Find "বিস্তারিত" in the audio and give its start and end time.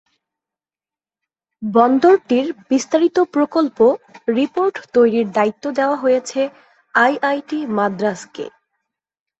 2.69-3.17